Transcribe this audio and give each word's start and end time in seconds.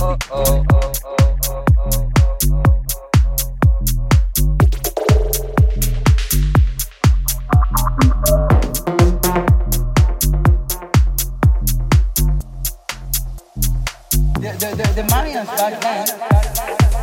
the, 0.00 0.06
the, 14.70 14.92
the 14.94 15.02
Mayans 15.10 15.46
back 15.58 15.80
then 15.82 16.99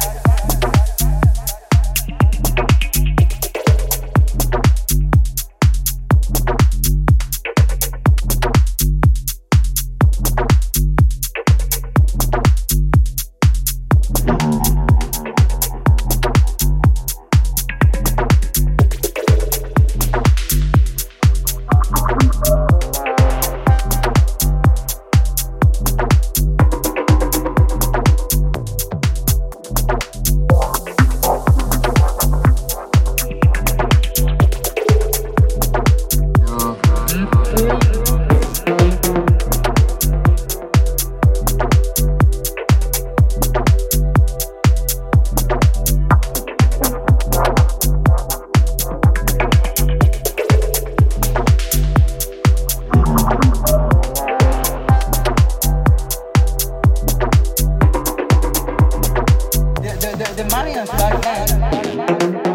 the 60.38 60.44
Marians 60.44 60.88
back 60.90 61.22
then. 61.24 62.47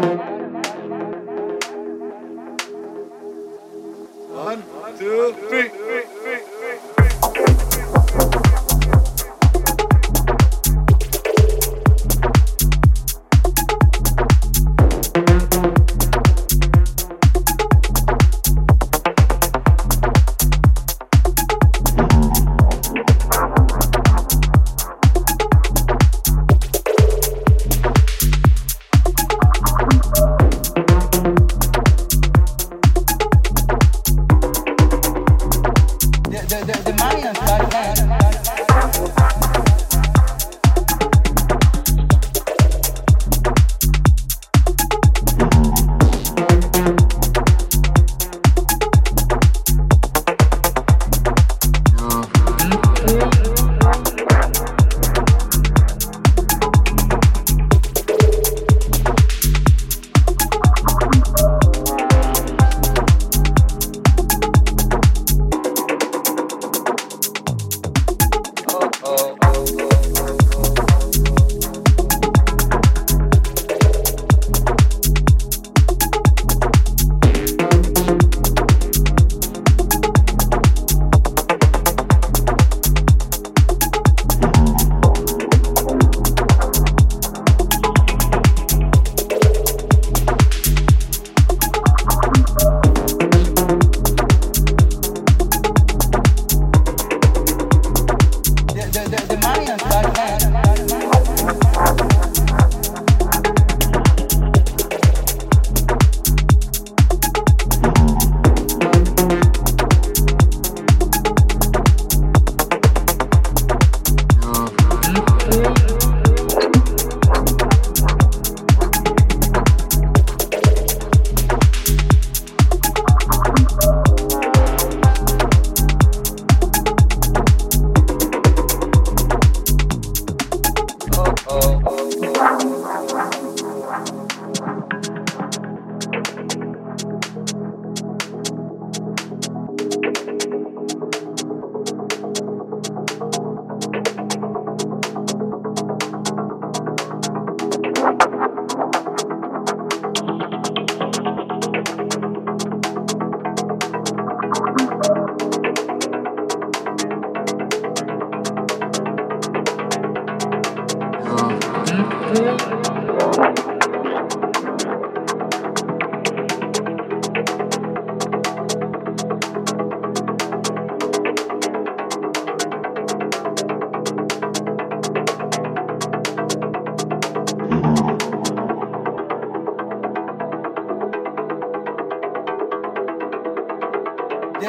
The, 162.33 162.39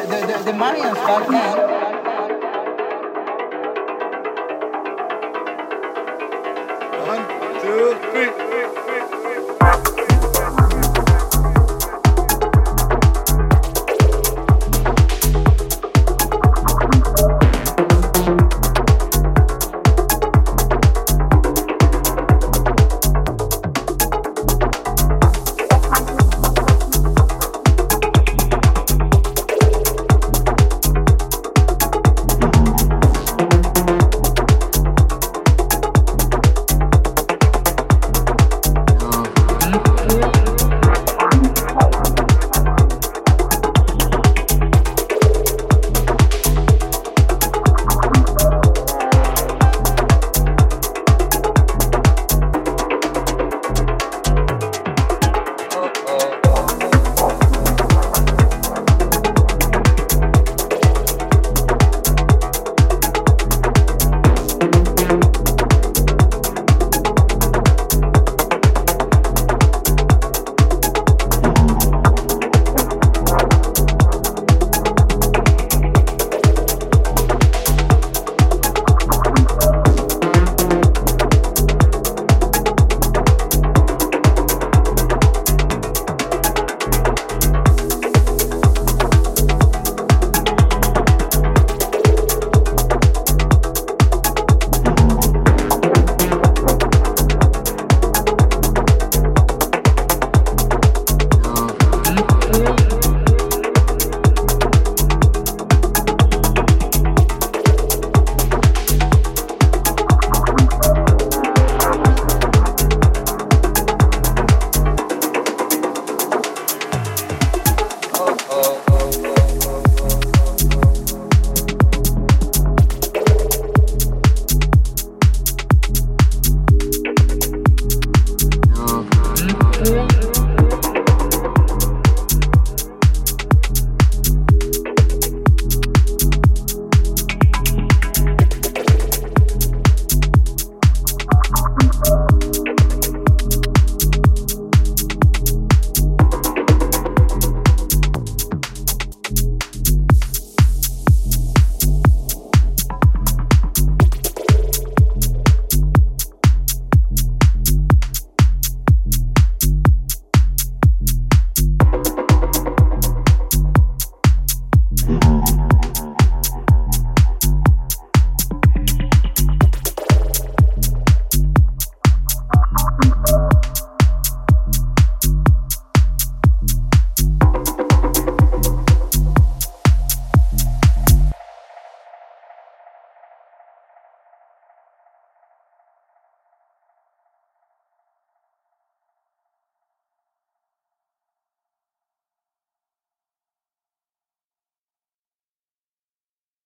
the, 0.01 0.43
the 0.45 0.53
money 0.53 0.81
is 0.81 0.95
back 0.95 1.31
now. 1.31 1.74
happy. 8.15 8.44